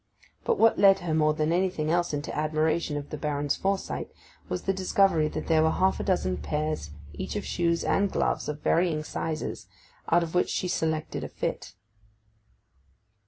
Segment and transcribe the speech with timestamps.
[0.45, 4.09] But what led her more than anything else into admiration of the Baron's foresight
[4.49, 8.49] was the discovery that there were half a dozen pairs each of shoes and gloves,
[8.49, 9.67] of varying sizes,
[10.09, 11.75] out of which she selected a fit.